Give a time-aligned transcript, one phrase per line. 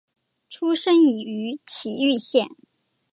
[0.49, 2.49] 出身于崎玉县。